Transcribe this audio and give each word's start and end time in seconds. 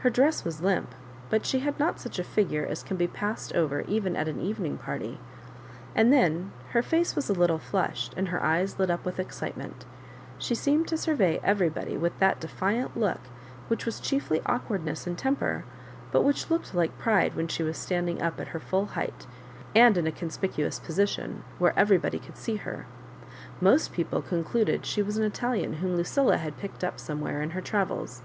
Her 0.00 0.10
dress 0.10 0.44
was 0.44 0.60
limp, 0.60 0.96
but 1.28 1.46
she 1.46 1.56
was 1.64 1.78
not 1.78 2.00
such 2.00 2.18
a 2.18 2.24
figure 2.24 2.66
as 2.66 2.82
can 2.82 2.96
be 2.96 3.06
passed 3.06 3.52
over 3.54 3.82
even 3.82 4.16
at 4.16 4.26
an 4.26 4.40
evening 4.40 4.76
party; 4.78 5.20
and 5.94 6.12
then 6.12 6.50
her 6.70 6.82
face 6.82 7.14
was 7.14 7.30
a 7.30 7.34
little 7.34 7.60
flushed, 7.60 8.12
and 8.16 8.30
her 8.30 8.42
eyes 8.42 8.80
lit 8.80 8.90
up 8.90 9.04
with 9.04 9.20
excitement 9.20 9.84
She 10.38 10.56
seemed 10.56 10.88
to 10.88 10.98
survey 10.98 11.38
everybody 11.44 11.96
with 11.96 12.18
that 12.18 12.40
defiant 12.40 12.96
look 12.96 13.20
which 13.68 13.86
was 13.86 14.00
chiefly 14.00 14.42
awk 14.44 14.68
wardness 14.68 15.06
and 15.06 15.16
temper, 15.16 15.62
but 16.10 16.22
which 16.24 16.50
looked 16.50 16.74
like 16.74 16.98
pride 16.98 17.36
when 17.36 17.46
she 17.46 17.62
was 17.62 17.78
standing 17.78 18.20
up 18.20 18.40
at 18.40 18.48
her 18.48 18.58
fuU 18.58 18.88
height, 18.88 19.28
and 19.72 19.96
in 19.96 20.04
a 20.08 20.10
conspicuous 20.10 20.80
position, 20.80 21.44
where 21.60 21.78
everybody 21.78 22.18
could 22.18 22.36
see 22.36 22.56
her. 22.56 22.86
Most 23.60 23.92
people 23.92 24.20
concluded 24.20 24.84
she 24.84 25.00
was 25.00 25.14
3 25.14 25.24
an 25.24 25.30
Italian 25.30 25.72
whom 25.74 25.96
LuciUa 25.96 26.38
had 26.38 26.58
picked 26.58 26.82
up 26.82 26.98
some 26.98 27.20
where 27.20 27.40
in 27.40 27.50
her 27.50 27.60
travels. 27.60 28.22